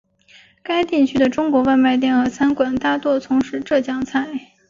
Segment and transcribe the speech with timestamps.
[0.63, 4.51] 该地区的中国外卖店和餐馆大多从事浙江菜。